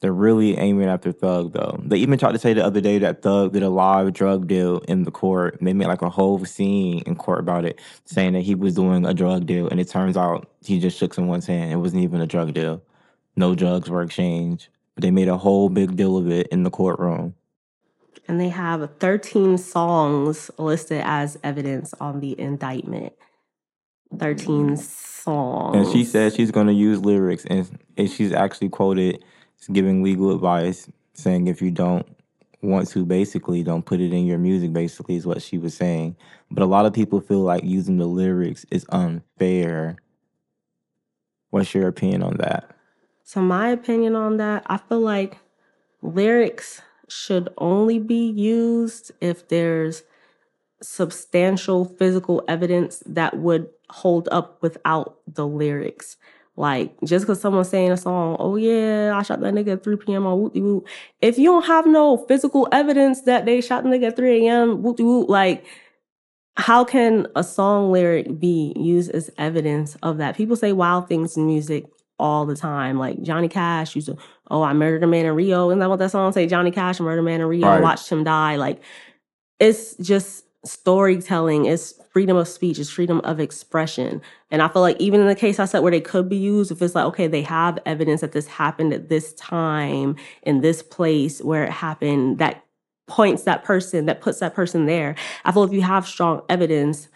[0.00, 1.80] they're really aiming after Thug though.
[1.84, 4.78] They even tried to say the other day that Thug did a live drug deal
[4.88, 5.58] in the court.
[5.60, 9.06] They made like a whole scene in court about it, saying that he was doing
[9.06, 11.70] a drug deal, and it turns out he just shook someone's hand.
[11.70, 12.82] It wasn't even a drug deal.
[13.36, 14.68] No drugs were exchanged.
[14.94, 17.34] But they made a whole big deal of it in the courtroom.
[18.28, 23.12] and they have 13 songs listed as evidence on the indictment.
[24.18, 25.76] 13 songs.
[25.76, 29.24] And she said she's going to use lyrics, and, and she's actually quoted
[29.72, 32.06] giving legal advice, saying if you don't
[32.62, 36.16] want to, basically, don't put it in your music, basically, is what she was saying.
[36.50, 39.96] But a lot of people feel like using the lyrics is unfair.
[41.50, 42.76] What's your opinion on that?
[43.32, 45.38] So my opinion on that, I feel like
[46.02, 50.02] lyrics should only be used if there's
[50.82, 56.18] substantial physical evidence that would hold up without the lyrics.
[56.56, 59.96] Like just because someone's saying a song, oh yeah, I shot that nigga at 3
[59.96, 60.26] p.m.
[60.26, 60.86] on whoop whoop.
[61.22, 64.82] If you don't have no physical evidence that they shot the nigga at 3 a.m.
[64.82, 65.64] whoop whoop, like
[66.58, 70.36] how can a song lyric be used as evidence of that?
[70.36, 71.86] People say wild things in music
[72.22, 72.98] all the time.
[72.98, 74.16] Like Johnny Cash used to,
[74.50, 75.70] oh, I murdered a man in Rio.
[75.70, 76.46] Isn't that what that song say?
[76.46, 77.82] Johnny Cash murdered a man in Rio, Right.
[77.82, 78.56] watched him die.
[78.56, 78.80] Like
[79.60, 84.22] it's just storytelling, it's freedom of speech, it's freedom of expression.
[84.50, 86.70] And I feel like even in the case I said where they could be used,
[86.70, 90.82] if it's like, okay, they have evidence that this happened at this time in this
[90.82, 92.64] place where it happened, that
[93.08, 95.16] points that person, that puts that person there.
[95.44, 97.08] I feel if you have strong evidence,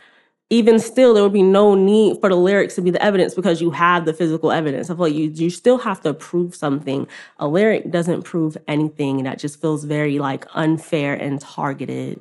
[0.49, 3.61] even still, there would be no need for the lyrics to be the evidence because
[3.61, 4.89] you have the physical evidence.
[4.89, 7.09] I feel like you you still have to prove something.
[7.39, 12.21] A lyric doesn't prove anything, and that just feels very like unfair and targeted.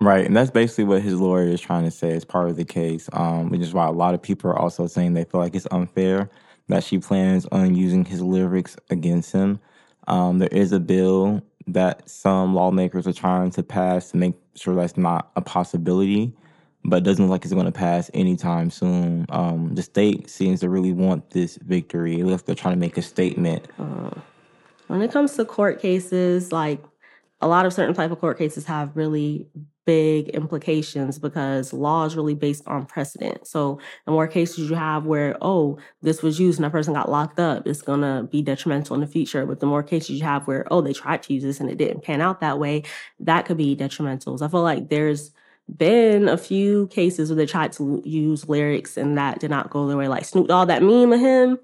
[0.00, 2.64] Right, and that's basically what his lawyer is trying to say as part of the
[2.64, 5.54] case, um, which is why a lot of people are also saying they feel like
[5.54, 6.30] it's unfair
[6.68, 9.58] that she plans on using his lyrics against him.
[10.06, 14.74] Um, there is a bill that some lawmakers are trying to pass to make sure
[14.74, 16.32] that's not a possibility,
[16.84, 19.26] but it doesn't look like it's going to pass anytime soon.
[19.28, 22.20] Um, the state seems to really want this victory.
[22.20, 23.66] If they're trying to make a statement.
[23.78, 24.10] Uh,
[24.88, 26.82] when it comes to court cases, like
[27.40, 29.46] a lot of certain type of court cases have really
[29.86, 33.46] big implications because law is really based on precedent.
[33.46, 37.10] So the more cases you have where, oh, this was used and that person got
[37.10, 39.46] locked up, it's gonna be detrimental in the future.
[39.46, 41.78] But the more cases you have where, oh, they tried to use this and it
[41.78, 42.84] didn't pan out that way,
[43.20, 44.38] that could be detrimental.
[44.38, 45.32] So I feel like there's
[45.76, 49.86] been a few cases where they tried to use lyrics and that did not go
[49.86, 50.08] their way.
[50.08, 51.58] Like Snoop Dogg, that meme of him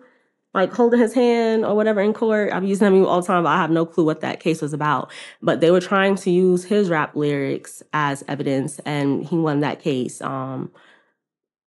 [0.57, 2.51] like holding his hand or whatever in court.
[2.51, 4.73] I've used him all the time, but I have no clue what that case was
[4.73, 5.13] about.
[5.43, 9.81] But they were trying to use his rap lyrics as evidence, and he won that
[9.81, 10.23] case.
[10.23, 10.73] Um,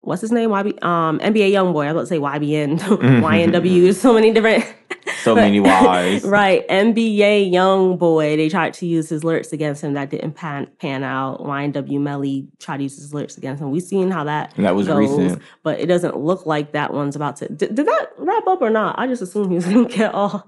[0.02, 0.50] what's his name?
[0.50, 1.88] YB, um, NBA YoungBoy.
[1.88, 2.80] I was about to say YBN,
[3.22, 3.94] YNW.
[3.94, 4.66] So many different
[5.24, 6.24] so many Y's.
[6.26, 6.68] right.
[6.68, 9.94] NBA YoungBoy, they tried to use his lyrics against him.
[9.94, 11.42] That didn't pan, pan out.
[11.42, 13.72] YNW Melly tried to use his lyrics against him.
[13.72, 15.42] We've seen how that and that was goes, recent.
[15.64, 17.50] But it doesn't look like that one's about to.
[17.50, 18.98] Did, did that wrap up or not?
[18.98, 20.44] I just assumed he was going to get off.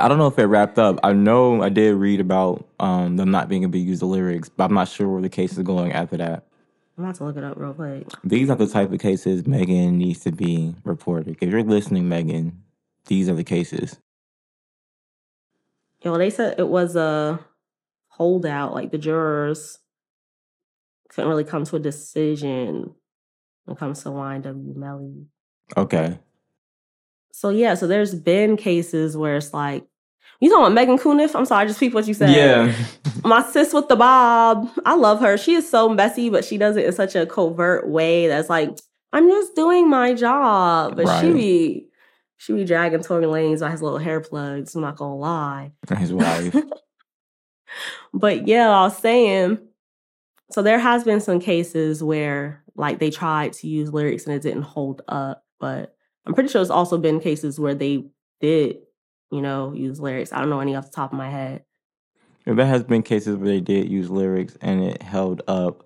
[0.00, 0.98] I don't know if it wrapped up.
[1.02, 4.48] I know I did read about um, them not being able to use the lyrics,
[4.48, 6.46] but I'm not sure where the case is going after that.
[7.02, 8.06] I'm about to look it up real quick.
[8.22, 11.36] These are the type of cases Megan needs to be reported.
[11.40, 12.62] If you're listening, Megan,
[13.06, 13.98] these are the cases.
[16.00, 17.40] Yeah, well, they said it was a
[18.06, 18.72] holdout.
[18.74, 19.80] Like the jurors
[21.08, 22.94] couldn't really come to a decision
[23.64, 25.26] when it comes to YNW Melly.
[25.76, 26.20] Okay.
[27.32, 29.84] So yeah, so there's been cases where it's like,
[30.42, 31.36] you talking about Megan Kuniff?
[31.36, 32.30] I'm sorry, I just repeat what you said.
[32.30, 32.74] Yeah.
[33.24, 34.68] My sis with the bob.
[34.84, 35.38] I love her.
[35.38, 38.76] She is so messy, but she does it in such a covert way that's like,
[39.12, 40.96] I'm just doing my job.
[40.96, 41.20] But right.
[41.20, 41.86] she be
[42.38, 44.74] she be dragging Tory Lanez by his little hair plugs.
[44.74, 45.72] I'm not gonna lie.
[45.96, 46.56] His wife.
[48.12, 49.58] but yeah, I was saying.
[50.50, 54.42] So there has been some cases where like they tried to use lyrics and it
[54.42, 55.94] didn't hold up, but
[56.26, 58.06] I'm pretty sure there's also been cases where they
[58.40, 58.78] did,
[59.32, 60.32] you know, use lyrics.
[60.32, 61.64] I don't know any off the top of my head.
[62.46, 65.84] Yeah, there has been cases where they did use lyrics and it held up.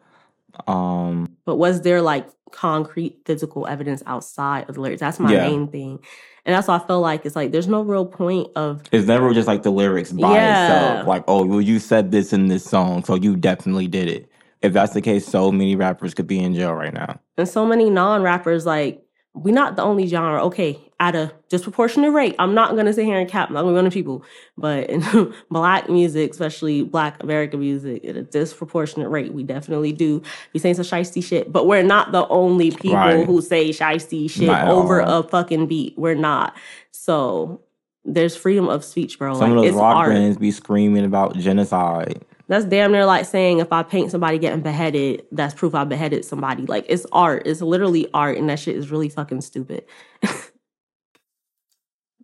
[0.66, 5.00] Um But was there like concrete physical evidence outside of the lyrics?
[5.00, 5.48] That's my yeah.
[5.48, 6.00] main thing.
[6.44, 9.32] And that's why I feel like it's like there's no real point of It's never
[9.34, 10.92] just like the lyrics by yeah.
[10.92, 11.08] itself.
[11.08, 14.30] Like, oh, well, you said this in this song, so you definitely did it.
[14.62, 17.20] If that's the case, so many rappers could be in jail right now.
[17.36, 19.05] And so many non rappers like
[19.36, 20.42] we're not the only genre.
[20.46, 23.50] Okay, at a disproportionate rate, I'm not gonna sit here and cap.
[23.50, 24.24] I'm not gonna people,
[24.56, 30.22] but in black music, especially Black American music, at a disproportionate rate, we definitely do
[30.54, 31.52] be saying some shiesty shit.
[31.52, 33.26] But we're not the only people right.
[33.26, 35.98] who say shiesty shit not over a fucking beat.
[35.98, 36.56] We're not.
[36.90, 37.60] So
[38.06, 39.34] there's freedom of speech, bro.
[39.34, 42.24] Some like, of those rock bands be screaming about genocide.
[42.48, 46.24] That's damn near like saying if I paint somebody getting beheaded, that's proof I beheaded
[46.24, 46.64] somebody.
[46.64, 47.42] Like it's art.
[47.46, 49.84] It's literally art, and that shit is really fucking stupid.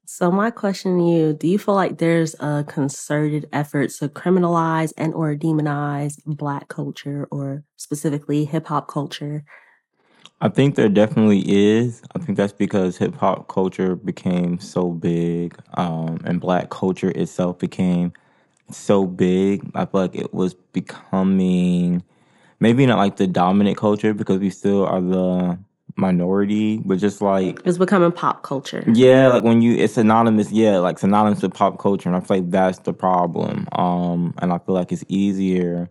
[0.06, 4.92] so my question to you, do you feel like there's a concerted effort to criminalize
[4.96, 9.44] and or demonize black culture or specifically hip hop culture?
[10.40, 12.02] I think there definitely is.
[12.14, 17.58] I think that's because hip hop culture became so big, um, and black culture itself
[17.58, 18.12] became
[18.70, 19.70] so big.
[19.75, 22.03] I feel like it was becoming
[22.61, 25.59] maybe not like the dominant culture because we still are the
[25.96, 28.85] minority, but just like it's becoming pop culture.
[28.87, 32.38] Yeah, like when you it's synonymous, yeah, like synonymous with pop culture, and I feel
[32.38, 33.66] like that's the problem.
[33.72, 35.90] Um, and I feel like it's easier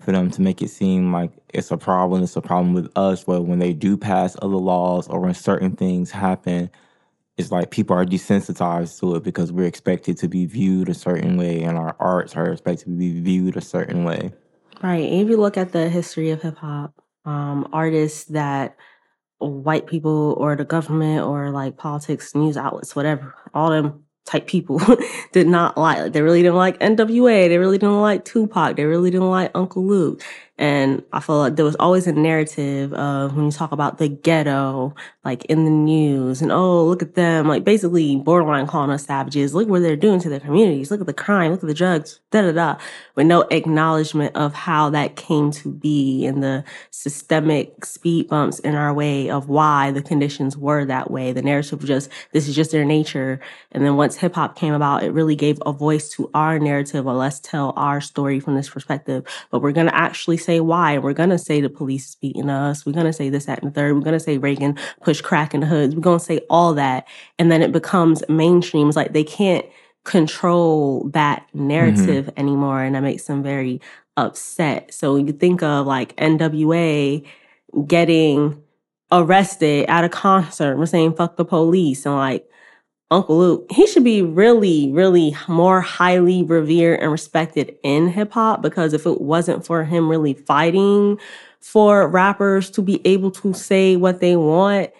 [0.00, 2.22] for them to make it seem like it's a problem.
[2.22, 3.24] It's a problem with us.
[3.24, 6.70] But when they do pass other laws or when certain things happen,
[7.40, 11.36] it's like people are desensitized to it because we're expected to be viewed a certain
[11.36, 14.32] way and our arts are expected to be viewed a certain way.
[14.82, 15.10] Right.
[15.10, 18.76] And if you look at the history of hip hop, um, artists that
[19.38, 24.80] white people or the government or like politics, news outlets, whatever, all them type people
[25.32, 26.12] did not like.
[26.12, 27.48] They really didn't like NWA.
[27.48, 28.76] They really didn't like Tupac.
[28.76, 30.22] They really didn't like Uncle Luke.
[30.60, 34.08] And I feel like there was always a narrative of when you talk about the
[34.08, 34.94] ghetto,
[35.24, 39.54] like in the news and, oh, look at them, like basically borderline calling us savages.
[39.54, 40.90] Look what they're doing to their communities.
[40.90, 41.50] Look at the crime.
[41.50, 42.76] Look at the drugs, da da da.
[43.14, 48.74] With no acknowledgement of how that came to be and the systemic speed bumps in
[48.74, 51.32] our way of why the conditions were that way.
[51.32, 53.40] The narrative was just, this is just their nature.
[53.72, 57.06] And then once hip hop came about, it really gave a voice to our narrative
[57.06, 59.24] or let's tell our story from this perspective.
[59.50, 60.98] But we're going to actually say say why.
[60.98, 62.84] We're going to say the police is beating us.
[62.84, 63.94] We're going to say this, that, and the third.
[63.94, 65.94] We're going to say Reagan pushed crack in the hoods.
[65.94, 67.06] We're going to say all that.
[67.38, 68.88] And then it becomes mainstream.
[68.88, 69.64] It's like they can't
[70.04, 72.40] control that narrative mm-hmm.
[72.40, 72.82] anymore.
[72.82, 73.80] And that makes them very
[74.16, 74.92] upset.
[74.92, 77.24] So you think of like NWA
[77.86, 78.62] getting
[79.12, 82.48] arrested at a concert and we're saying fuck the police and like
[83.10, 88.62] Uncle Luke, he should be really, really more highly revered and respected in hip hop
[88.62, 91.18] because if it wasn't for him really fighting
[91.58, 94.90] for rappers to be able to say what they want,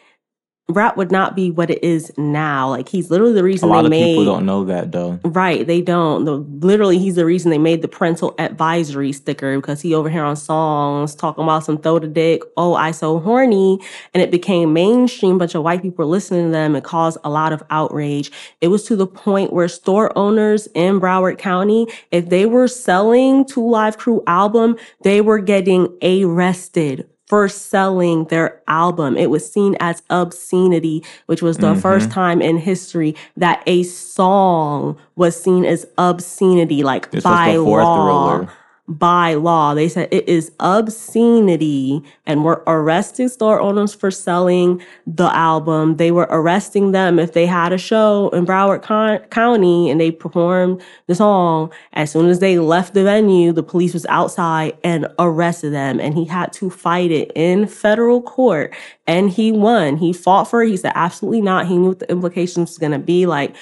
[0.73, 2.71] rap would not be what it is now.
[2.71, 4.13] Like he's literally the reason a lot they of made.
[4.13, 5.21] People don't know that though.
[5.25, 6.25] Right, they don't.
[6.25, 10.25] The, literally, he's the reason they made the parental advisory sticker because he over here
[10.25, 12.43] on songs talking about some throw the dick.
[12.57, 13.81] Oh, I so horny,
[14.15, 15.39] and it became mainstream.
[15.39, 16.77] Bunch of white people were listening to them.
[16.77, 18.31] It caused a lot of outrage.
[18.61, 23.45] It was to the point where store owners in Broward County, if they were selling
[23.45, 29.17] Two Live Crew album, they were getting arrested for selling their album.
[29.17, 31.81] It was seen as obscenity, which was the mm-hmm.
[31.81, 38.39] first time in history that a song was seen as obscenity, like this by law.
[38.39, 38.53] Thriller
[38.91, 39.73] by law.
[39.73, 45.97] They said it is obscenity and we're arresting store owners for selling the album.
[45.97, 50.11] They were arresting them if they had a show in Broward Con- County and they
[50.11, 51.73] performed the song.
[51.93, 56.15] As soon as they left the venue, the police was outside and arrested them and
[56.15, 58.75] he had to fight it in federal court
[59.07, 59.99] and he won.
[59.99, 60.69] He fought for it.
[60.69, 61.69] He said absolutely not.
[61.69, 63.55] He knew what the implications was going to be like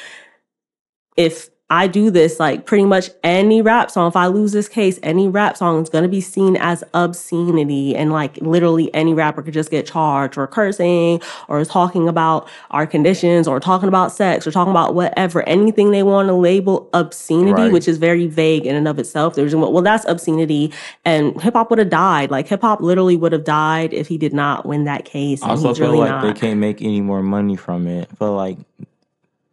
[1.19, 4.09] if I do this like pretty much any rap song.
[4.09, 7.95] If I lose this case, any rap song is going to be seen as obscenity.
[7.95, 12.87] And like literally any rapper could just get charged or cursing or talking about our
[12.87, 17.53] conditions or talking about sex or talking about whatever, anything they want to label obscenity,
[17.53, 17.73] right.
[17.73, 19.35] which is very vague in and of itself.
[19.35, 20.73] There's, well, that's obscenity.
[21.05, 22.31] And hip hop would have died.
[22.31, 25.43] Like hip hop literally would have died if he did not win that case.
[25.43, 26.23] I also feel really like not.
[26.23, 28.09] they can't make any more money from it.
[28.11, 28.57] I feel like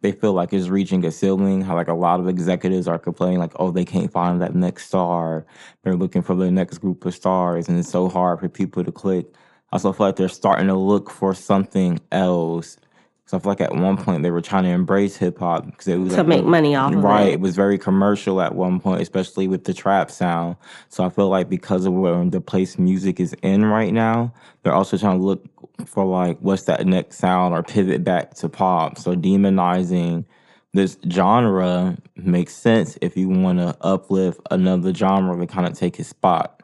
[0.06, 1.60] they feel like it's reaching a ceiling.
[1.62, 4.86] How like a lot of executives are complaining, like, oh, they can't find that next
[4.86, 5.44] star.
[5.82, 8.92] They're looking for the next group of stars, and it's so hard for people to
[8.92, 9.26] click.
[9.72, 12.76] I also feel like they're starting to look for something else.
[13.24, 15.88] So I feel like at one point they were trying to embrace hip hop because
[15.88, 16.98] it was to like, make money off right.
[16.98, 17.08] Of it.
[17.08, 17.32] Right.
[17.32, 20.54] It was very commercial at one point, especially with the trap sound.
[20.90, 24.72] So I feel like because of where the place music is in right now, they're
[24.72, 25.44] also trying to look
[25.84, 28.98] for like what's that next sound or pivot back to pop.
[28.98, 30.24] So demonizing
[30.72, 35.96] this genre makes sense if you want to uplift another genre to kind of take
[35.96, 36.62] his spot.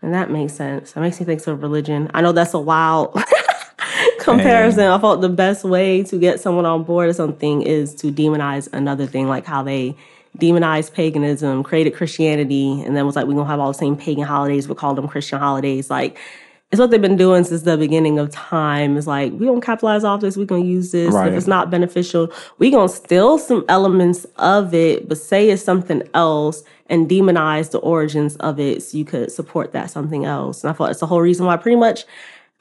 [0.00, 0.92] And that makes sense.
[0.92, 2.10] That makes me think of religion.
[2.12, 3.16] I know that's a wild
[4.18, 4.86] comparison.
[4.86, 8.68] I thought the best way to get someone on board of something is to demonize
[8.72, 9.94] another thing, like how they
[10.38, 14.24] demonized paganism, created Christianity, and then was like, we're gonna have all the same pagan
[14.24, 15.90] holidays, we call them Christian holidays.
[15.90, 16.18] Like
[16.72, 18.96] it's what they've been doing since the beginning of time.
[18.96, 21.12] It's like we gonna capitalize off this, we gonna use this.
[21.12, 21.28] Right.
[21.28, 26.02] If it's not beneficial, we gonna steal some elements of it, but say it's something
[26.14, 30.64] else and demonize the origins of it so you could support that something else.
[30.64, 32.06] And I thought it's the whole reason why pretty much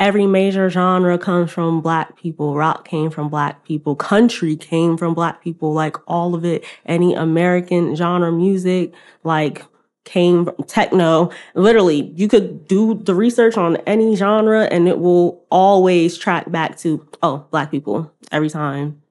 [0.02, 2.56] every major genre comes from black people.
[2.56, 3.96] Rock came from black people.
[3.96, 5.74] Country came from black people.
[5.74, 6.66] Like all of it.
[6.86, 8.94] Any American genre music,
[9.24, 9.66] like
[10.04, 11.32] came from techno.
[11.56, 16.78] Literally, you could do the research on any genre and it will always track back
[16.80, 19.02] to, oh, black people every time.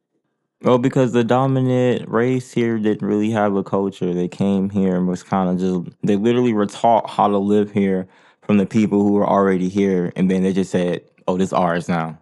[0.62, 4.12] Well, because the dominant race here didn't really have a culture.
[4.12, 7.72] They came here and was kind of just, they literally were taught how to live
[7.72, 8.07] here
[8.42, 10.12] from the people who were already here.
[10.16, 12.18] And then they just said, oh, this ours now.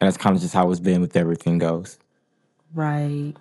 [0.00, 1.98] And that's kind of just how it's been with everything goes.
[2.74, 3.32] Right.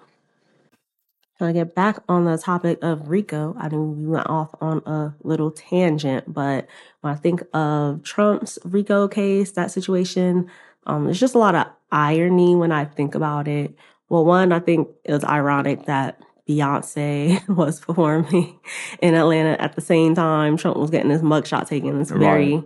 [1.43, 5.13] To get back on the topic of RICO, I know we went off on a
[5.23, 6.67] little tangent, but
[7.01, 10.49] when I think of Trump's RICO case, that situation,
[10.85, 13.75] um, there's just a lot of irony when I think about it.
[14.07, 18.57] Well, one, I think it was ironic that Beyonce was performing
[19.01, 21.99] in Atlanta at the same time Trump was getting his mugshot taken.
[21.99, 22.63] It's very right.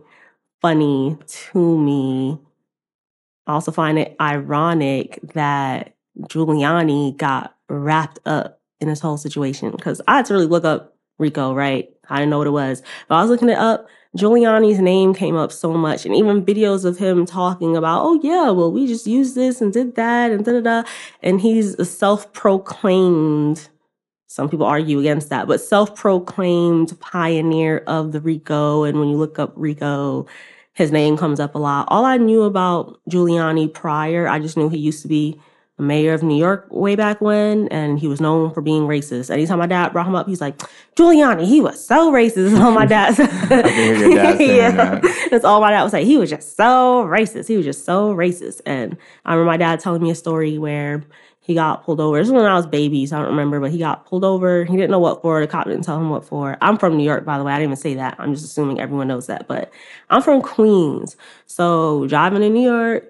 [0.61, 2.39] funny to me.
[3.47, 10.01] I also find it ironic that Giuliani got wrapped up in this whole situation because
[10.07, 11.89] I had to really look up Rico, right?
[12.09, 13.87] I didn't know what it was, but I was looking it up.
[14.17, 18.49] Giuliani's name came up so much, and even videos of him talking about, oh yeah,
[18.49, 20.89] well we just used this and did that and da da da,
[21.21, 23.69] and he's a self-proclaimed.
[24.27, 28.83] Some people argue against that, but self-proclaimed pioneer of the Rico.
[28.83, 30.27] And when you look up Rico,
[30.73, 31.87] his name comes up a lot.
[31.89, 35.39] All I knew about Giuliani prior, I just knew he used to be
[35.79, 39.29] mayor of New York way back when, and he was known for being racist.
[39.29, 40.57] Anytime my dad brought him up, he's like,
[40.95, 42.59] Giuliani, he was so racist.
[42.63, 43.29] All my dad said.
[44.39, 44.71] yeah.
[44.71, 45.27] That.
[45.29, 46.05] That's all my dad would say.
[46.05, 47.47] He was just so racist.
[47.47, 48.61] He was just so racist.
[48.65, 51.03] And I remember my dad telling me a story where
[51.47, 52.17] he got pulled over.
[52.17, 54.65] This was when I was baby, so I don't remember, but he got pulled over.
[54.65, 55.39] He didn't know what for.
[55.39, 56.57] The cop didn't tell him what for.
[56.61, 57.53] I'm from New York, by the way.
[57.53, 58.15] I didn't even say that.
[58.19, 59.47] I'm just assuming everyone knows that.
[59.47, 59.71] But
[60.09, 61.15] I'm from Queens.
[61.45, 63.05] So driving in New York,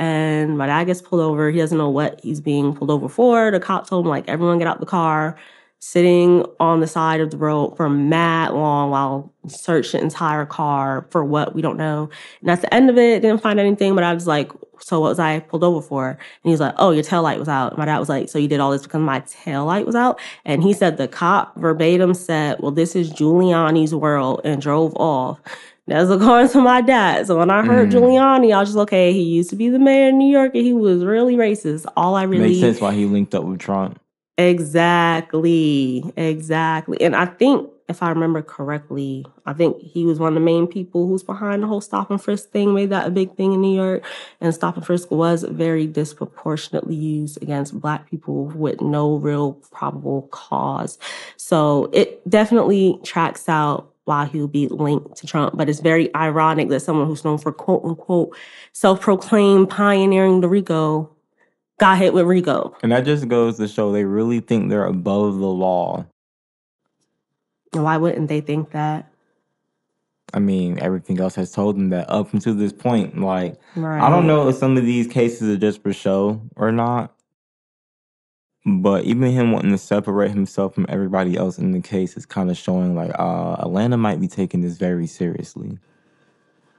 [0.00, 1.50] and my dad gets pulled over.
[1.50, 3.50] He doesn't know what he's being pulled over for.
[3.50, 5.36] The cop told him, like, everyone get out the car
[5.78, 11.06] sitting on the side of the road for mad long while searched the entire car
[11.10, 12.08] for what we don't know.
[12.40, 15.10] And at the end of it, didn't find anything, but I was like, so what
[15.10, 16.08] was I pulled over for?
[16.08, 17.76] And he was like, oh, your tail light was out.
[17.76, 20.18] My dad was like, so you did all this because my tail light was out?
[20.46, 25.40] And he said the cop verbatim said, well, this is Giuliani's world and drove off.
[25.90, 27.26] That's according to my dad.
[27.26, 27.92] So when I heard mm.
[27.92, 29.12] Giuliani, I was just okay.
[29.12, 31.84] He used to be the mayor of New York, and he was really racist.
[31.96, 34.00] All I really makes sense why he linked up with Trump.
[34.38, 36.04] Exactly.
[36.16, 37.00] Exactly.
[37.00, 40.68] And I think, if I remember correctly, I think he was one of the main
[40.68, 43.60] people who's behind the whole stop and frisk thing, made that a big thing in
[43.60, 44.04] New York.
[44.40, 50.28] And stop and frisk was very disproportionately used against Black people with no real probable
[50.30, 51.00] cause.
[51.36, 55.56] So it definitely tracks out why he'll be linked to Trump.
[55.56, 58.36] But it's very ironic that someone who's known for quote unquote
[58.72, 61.08] self proclaimed pioneering the RICO
[61.78, 62.76] got hit with RICO.
[62.82, 66.06] And that just goes to show they really think they're above the law.
[67.70, 69.08] Why wouldn't they think that?
[70.34, 73.20] I mean, everything else has told them that up until this point.
[73.20, 74.02] Like, right.
[74.02, 77.14] I don't know if some of these cases are just for show or not.
[78.66, 82.50] But even him wanting to separate himself from everybody else in the case is kind
[82.50, 85.78] of showing like uh, Atlanta might be taking this very seriously.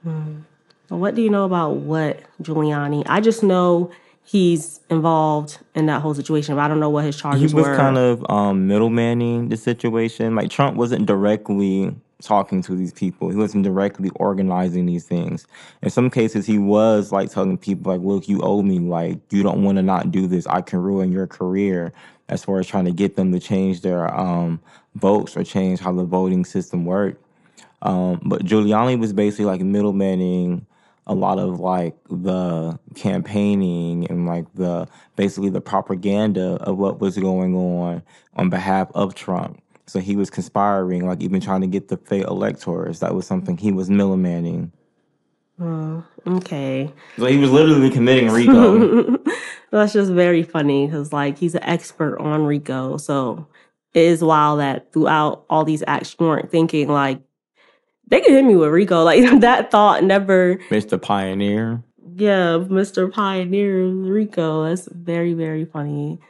[0.04, 0.40] Hmm.
[0.88, 3.04] what do you know about what Giuliani?
[3.06, 3.90] I just know
[4.24, 6.54] he's involved in that whole situation.
[6.54, 7.48] But I don't know what his charges were.
[7.48, 7.76] he was were.
[7.76, 10.34] kind of um, middlemaning the situation.
[10.34, 13.28] Like Trump wasn't directly talking to these people.
[13.30, 15.46] He wasn't directly organizing these things.
[15.82, 18.78] In some cases, he was like telling people, like, "Look, you owe me.
[18.78, 20.46] Like, you don't want to not do this.
[20.46, 21.92] I can ruin your career."
[22.28, 24.58] As far as trying to get them to change their um,
[24.94, 27.22] votes or change how the voting system worked.
[27.82, 30.64] Um, but Giuliani was basically like middlemaning
[31.06, 37.18] a lot of like the campaigning and like the basically the propaganda of what was
[37.18, 38.02] going on
[38.36, 39.61] on behalf of Trump.
[39.86, 43.00] So he was conspiring, like even trying to get the fake electors.
[43.00, 44.70] That was something he was millimaning.
[45.60, 46.92] Oh, okay.
[47.18, 49.18] So he was literally committing RICO.
[49.70, 52.96] That's just very funny because like he's an expert on RICO.
[52.96, 53.46] So
[53.94, 57.20] it is wild that throughout all these acts you weren't thinking like
[58.08, 59.04] they could hit me with Rico.
[59.04, 60.56] Like that thought never.
[60.70, 61.00] Mr.
[61.00, 61.82] Pioneer.
[62.14, 63.10] Yeah, Mr.
[63.10, 64.64] Pioneer Rico.
[64.64, 66.20] That's very, very funny.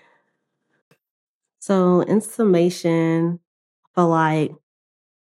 [1.62, 3.38] So, in summation,
[3.84, 4.52] I feel like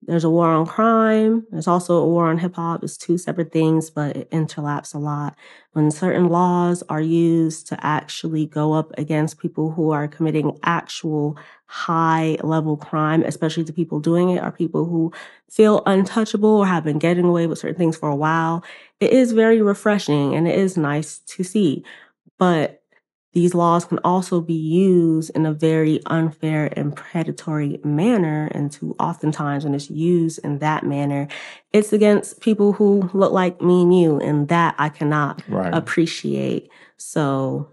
[0.03, 1.47] there's a war on crime.
[1.51, 2.85] There's also a war on hip hop.
[2.85, 5.37] It's two separate things, but it interlaps a lot.
[5.75, 11.39] When certain laws are used to actually go up against people who are committing actual
[11.67, 15.13] high level crime, especially the people doing it, are people who
[15.51, 18.65] feel untouchable or have been getting away with certain things for a while,
[19.01, 21.85] it is very refreshing and it is nice to see.
[22.39, 22.84] But
[23.35, 28.49] these laws can also be used in a very unfair and predatory manner.
[28.53, 31.27] And too oftentimes when it's used in that manner,
[31.73, 34.21] it's against people who look like me and you.
[34.21, 35.75] And that I cannot right.
[35.75, 36.71] appreciate.
[36.97, 37.69] So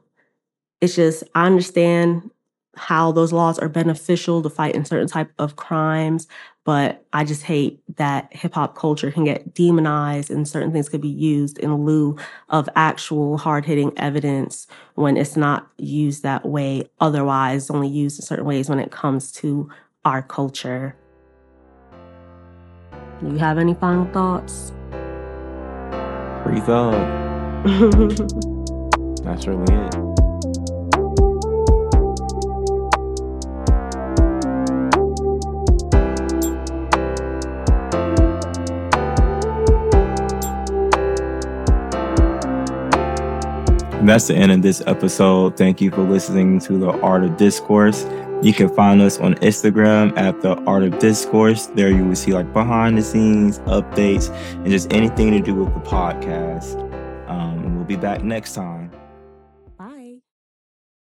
[0.82, 2.32] it's just, I understand
[2.76, 6.28] how those laws are beneficial to fight in certain type of crimes
[6.64, 11.01] but i just hate that hip hop culture can get demonized and certain things could
[11.01, 12.18] be used in lieu
[12.49, 16.84] of actual hard-hitting evidence when it's not used that way.
[16.99, 19.70] Otherwise only used in certain ways when it comes to
[20.05, 20.95] our culture.
[23.22, 24.72] Do you have any final thoughts?
[26.43, 26.93] Free thug
[29.24, 30.21] that's really it
[44.08, 45.58] that's the end of this episode.
[45.58, 48.06] Thank you for listening to the Art of Discourse.
[48.41, 51.68] You can find us on Instagram at the Art of Discourse.
[51.68, 55.74] There you will see like behind the scenes updates and just anything to do with
[55.76, 56.76] the podcast.
[57.30, 58.81] Um, we'll be back next time.